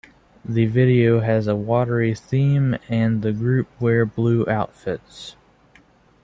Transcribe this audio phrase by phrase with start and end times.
[0.43, 5.35] The video has a watery-theme, and the group wear blue outfits.